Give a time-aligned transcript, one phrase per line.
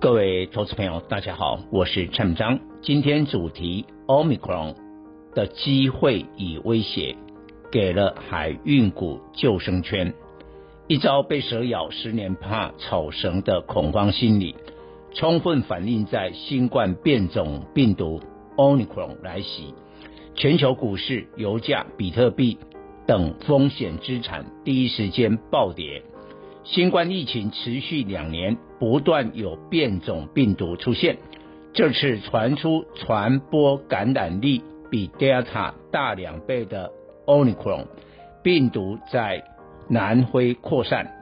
[0.00, 2.60] 各位投资朋友，大家好，我是陈章。
[2.82, 4.76] 今天主题：Omicron
[5.34, 7.16] 的机会与威胁，
[7.72, 10.14] 给了海运股救生圈。
[10.86, 14.54] 一朝被蛇咬，十年怕草绳的恐慌心理，
[15.14, 18.20] 充分反映在新冠变种病毒
[18.56, 19.74] Omicron 来袭，
[20.36, 22.56] 全球股市、油价、比特币。
[23.04, 26.04] 等风险资产第一时间暴跌。
[26.62, 31.18] 新冠疫情持续两年，不断有变种病毒出现。
[31.72, 36.90] 这次传出传播感染力比 Delta 大两倍的
[37.26, 37.86] Omicron
[38.42, 39.44] 病毒在
[39.88, 41.12] 南非扩散。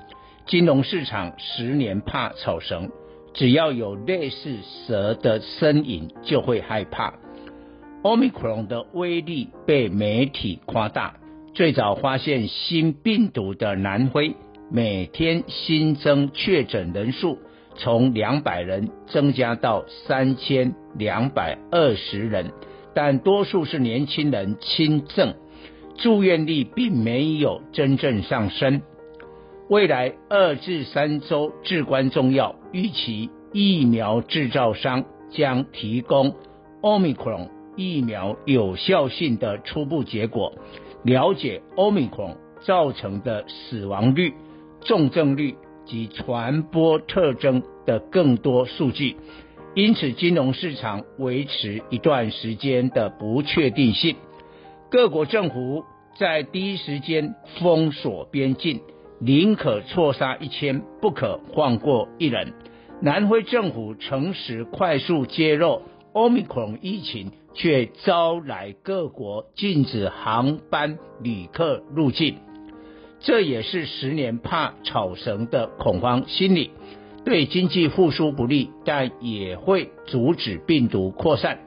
[0.47, 2.91] 金融市场十年怕草绳，
[3.35, 7.15] 只要有类似蛇的身影就会害怕。
[8.03, 11.17] Omicron 的威力被媒体夸大。
[11.53, 14.37] 最早发现新病毒的南非，
[14.71, 17.39] 每天新增确诊人数
[17.77, 22.53] 从两百人增加到三千两百二十人，
[22.95, 25.35] 但多数是年轻人轻症，
[25.97, 28.83] 住院率并没有真正上升。
[29.69, 36.35] 未来二至三周至关重要，预期疫苗制造商将提供
[36.83, 40.53] Omicron 疫苗有效性的初步结果。
[41.03, 44.35] 了解 Omicron 造成的死亡率、
[44.81, 45.57] 重症率
[45.87, 49.17] 及传播特征的更多数据，
[49.75, 54.17] 因此金融市场维持一段时间的不确定性。
[54.91, 55.85] 各国政府
[56.19, 58.81] 在第一时间封锁边境，
[59.21, 62.53] 宁可错杀一千，不可放过一人。
[63.01, 65.83] 南非政府诚实快速揭露
[66.13, 67.33] Omicron 疫情。
[67.59, 72.37] 却招来各国禁止航班旅客入境，
[73.21, 76.71] 这也是十年怕草绳的恐慌心理，
[77.25, 81.59] 对经济复苏不利，但也会阻止病毒扩散。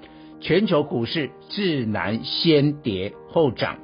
[0.42, 3.78] 全球股市自然先跌后涨。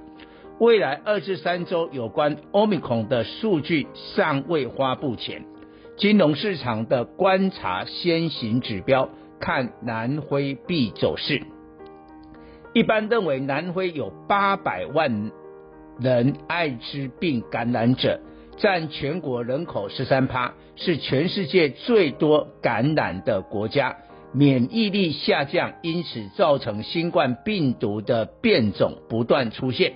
[0.57, 5.43] 未来二至三周有关 Omicron 的数据尚未发布前，
[5.97, 9.09] 金融市场的观察先行指标，
[9.41, 11.41] 看南非币走势。
[12.73, 15.31] 一般认为，南非有八百万
[15.99, 18.19] 人艾滋病感染者，
[18.57, 23.97] 占全国人口十三趴，是全世界最多感染的国家，
[24.33, 29.93] 免疫力下降，因此造成新冠病毒的变种不断出现。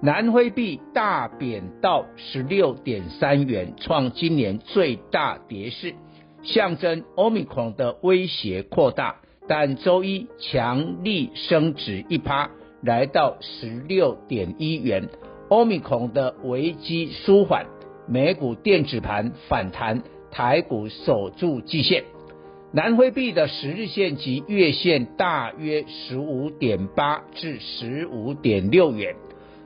[0.00, 5.94] 南非币大贬到十六点三元，创今年最大跌势，
[6.42, 9.16] 象征 Omicron 的威胁扩大。
[9.48, 12.50] 但周一强力升值一趴，
[12.82, 15.08] 来到十六点一元。
[15.48, 17.64] 欧米孔的危机舒缓，
[18.06, 22.04] 美股电子盘反弹，台股守住季线。
[22.70, 29.16] 南非币的十日线及月线大约十五点八至十五点六元。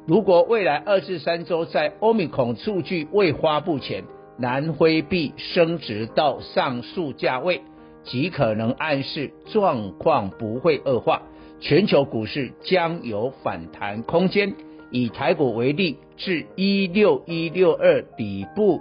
[0.07, 4.05] 如果未来二至三周在欧米孔数据未发布前，
[4.39, 7.63] 南非币升值到上述价位。
[8.05, 11.23] 极可能暗示状况不会恶化，
[11.61, 14.55] 全球股市将有反弹空间。
[14.93, 18.81] 以台股为例，至一六一六二底部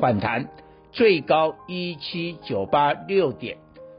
[0.00, 0.48] 反弹，
[0.90, 3.56] 最高一七九八六点，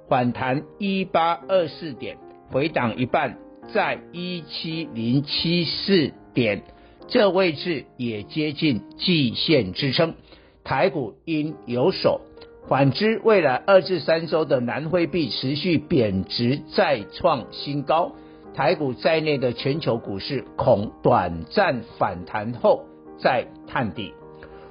[0.09, 2.17] 反弹一八二四点，
[2.51, 3.37] 回档一半，
[3.73, 6.63] 在一七零七四点，
[7.07, 10.15] 这位置也接近季线支撑，
[10.63, 12.21] 台股应有守。
[12.67, 18.13] 反之，未来二至三周的南汇币持续贬值，再创新高，
[18.53, 22.85] 台股在内的全球股市恐短暂反弹后
[23.17, 24.13] 再探底。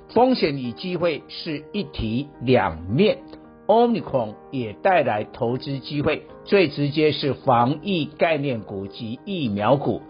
[0.08, 3.18] 风险与机会是一体两面
[3.66, 10.02] ，Omicron 也带来投资机会，最直接是防疫概念股及疫苗股，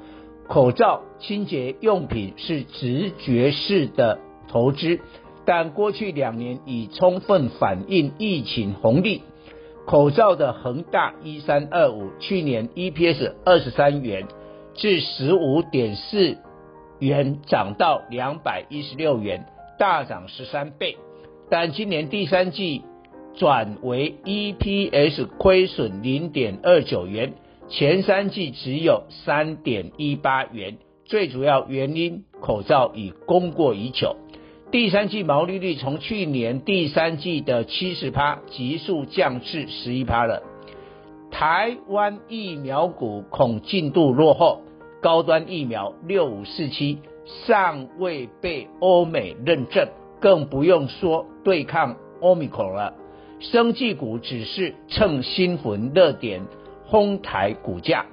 [0.48, 4.98] 口罩、清洁用品是直觉式的投资。
[5.44, 9.22] 但过去两年已充分反映疫情红利，
[9.84, 14.26] 口罩的恒大一三二五去年 EPS 二十三元
[14.74, 16.38] 至十五点四
[16.98, 19.46] 元，涨到两百一十六元，
[19.78, 20.96] 大涨十三倍。
[21.50, 22.82] 但今年第三季
[23.34, 27.34] 转为 EPS 亏损零点二九元，
[27.68, 30.78] 前三季只有三点一八元。
[31.04, 34.16] 最主要原因，口罩已供过于求。
[34.72, 40.42] 第三季毛利率从去年第三季的七十趴急速降至十一趴了。
[41.30, 44.62] 台湾疫苗股恐进度落后，
[45.02, 47.00] 高端疫苗六五四七
[47.44, 49.88] 尚未被欧美认证，
[50.22, 52.94] 更不用说对抗 Omicron 了。
[53.40, 56.46] 生技股只是趁新闻热点
[56.86, 58.06] 哄抬股价。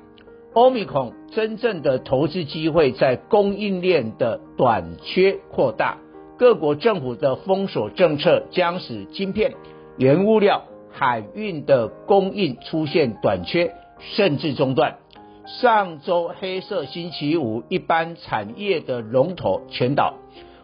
[0.54, 6.00] Omicron 真正的投资机会在供应链的短缺扩大。
[6.40, 9.56] 各国政府的封锁政策将使晶片、
[9.98, 15.00] 原物料、海运的供应出现短缺，甚至中断。
[15.46, 20.14] 上周黑色星期五，一般产业的龙头全倒，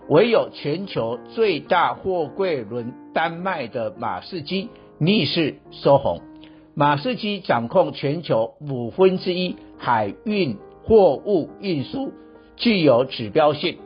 [0.08, 6.22] 唯有全球最大货柜轮丹麦的马士基逆势收红。
[6.74, 10.56] 马士基掌控全球五分之一海运
[10.86, 12.14] 货物运输，
[12.56, 13.80] 具有指标性。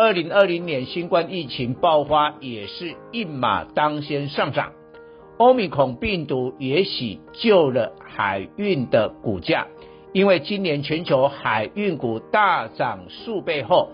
[0.00, 4.72] 二零二零年新冠疫情爆发，也是一马当先上涨。
[5.36, 9.66] 欧米孔病毒也许救了海运的股价，
[10.14, 13.90] 因为今年全球海运股大涨数倍后，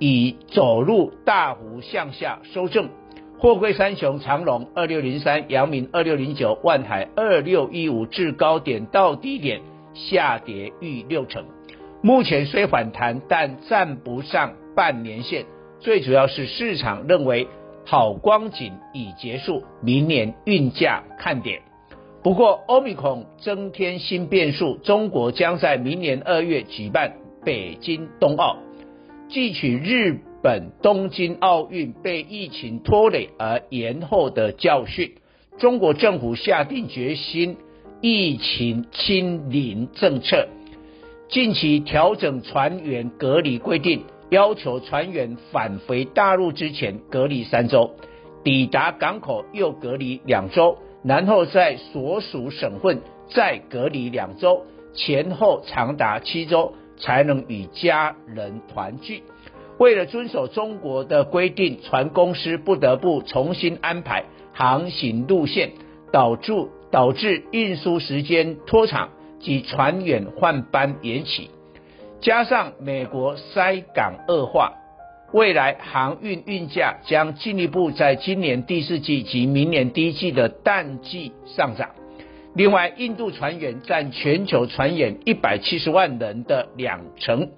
[0.00, 2.88] 已走入大幅向下修正。
[3.38, 9.60] 货柜三雄长荣二六零三、阳明二六零九、万海二六一五，至高点到低点
[9.94, 11.44] 下跌逾六成。
[12.02, 15.46] 目前虽反弹，但站不上半年线。
[15.80, 17.48] 最主要是市场认为
[17.84, 21.62] 好光景已结束，明年运价看点。
[22.22, 27.14] 不过，Omicron 增添新变数，中国将在明年二月举办
[27.44, 28.58] 北京冬奥，
[29.30, 35.12] 汲取日本东京奥运被疫情拖累而延后的教训，
[35.58, 37.56] 中国政府下定决心
[38.00, 40.48] 疫情清零政策。
[41.28, 47.92] 近期调整船员隔离规定，要求船员返回大陆之前隔离三周，
[48.42, 54.64] 抵达港口又隔离两周，然后在所属省份再隔离两周，
[54.94, 59.22] 前后长达七周才能与家人团聚。
[59.78, 65.72] 为了遵守中国的规定，船公司不得不重新安排航行路线，
[66.12, 66.52] 导致
[66.90, 69.10] 导致运输时间拖长。
[69.38, 71.50] 及船员换班延期，
[72.20, 74.72] 加上美国塞港恶化，
[75.32, 81.90] 未来航运运价将进一步在今年第四季及明年第一季的淡季上涨。
[82.54, 87.50] 另外，印度船员占全球船员一百七十万人的两成，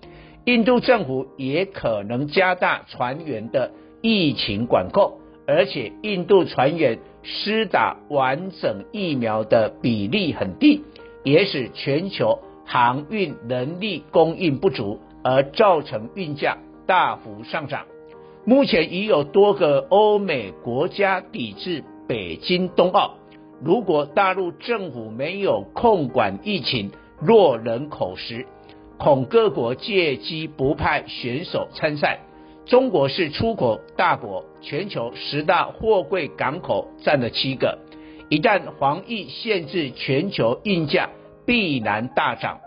[0.44, 3.70] 印度政府也可能加大船员的
[4.02, 10.82] 疫情管控，而且印度船员施打完整疫苗的比例很低。
[11.24, 12.38] 也使全球
[12.70, 17.86] 航运能力供应不足，而造成运价大幅上涨。
[18.44, 23.14] 目前已有多个欧美国家抵制北京冬奥。
[23.62, 26.90] 如果大陆政府没有控管疫情，
[27.22, 28.46] 落人口实，
[28.98, 32.20] 恐各国借机不派选手参赛。
[32.66, 37.78] 中国是出口大国，全球十大货柜港口占了七个。
[38.28, 41.08] 一旦防疫限制全球运价，
[41.48, 42.60] 必然大涨。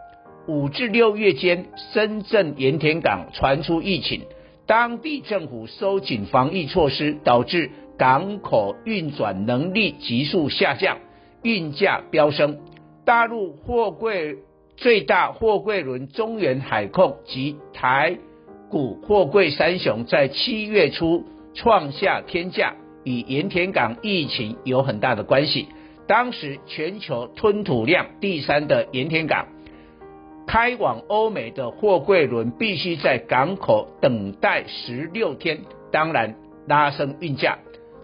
[0.47, 4.23] 五至六月间，深圳盐田港传出疫情，
[4.65, 10.97] 当地政府收紧防疫措施，导致港口运转能力急速下降，
[11.43, 12.57] 运价飙升。
[13.05, 14.37] 大陆货柜
[14.77, 18.17] 最大货柜轮中原海控及台
[18.71, 21.23] 股货柜三雄在七月初
[21.53, 22.73] 创下天价，
[23.03, 25.67] 与盐田港疫情有很大的关系。
[26.11, 29.45] 当时全球吞吐量第三的盐田港，
[30.45, 36.35] 开往欧美的货柜轮必须在港口等待十六天，当然
[36.67, 37.59] 拉升运价。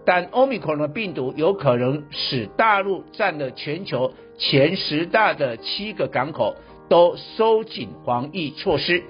[0.06, 6.56] 但欧米克隆病毒有可能使大陆占了全球前十大的七个港口
[6.88, 9.02] 都收紧防疫措施，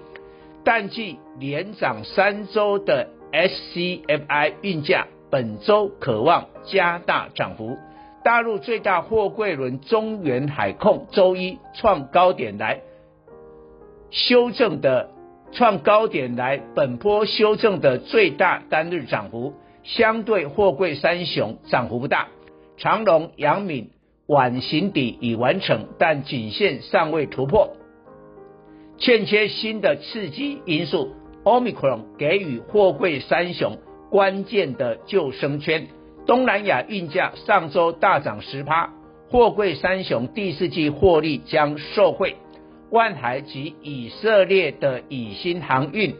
[0.64, 7.78] 淡季连涨三周的 SCFI 运价本周可望加大涨幅。
[8.28, 12.82] 大陆最大货柜轮中原海控周一创高点来
[14.10, 15.08] 修正的
[15.52, 22.28] 创高点来本波修正的最大单日涨幅，相对货柜三雄涨幅不大。
[22.76, 23.92] 长荣、阳明
[24.26, 27.78] 晚形底已完成，但颈线尚未突破，
[28.98, 31.14] 欠缺新的刺激因素。
[31.44, 33.78] Omicron 给予货柜三雄
[34.10, 35.86] 关键的救生圈。
[36.28, 38.90] 东南亚运价上周大涨十趴，
[39.30, 42.36] 货柜三雄第四季获利将受惠。
[42.90, 46.14] 万海及以色列的以新航运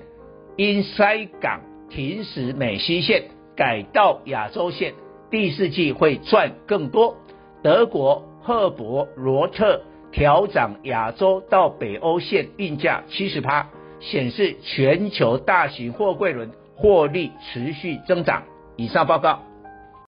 [0.57, 1.61] 因塞港
[1.91, 3.25] 停驶美西线，
[3.55, 4.95] 改到亚洲线，
[5.31, 7.19] 第四季会赚更多。
[7.63, 13.69] 德国赫伯罗特调涨亚洲到北欧线运价七十趴，
[14.01, 18.45] 显示全球大型货柜轮获利持续增长。
[18.77, 19.43] 以上报告。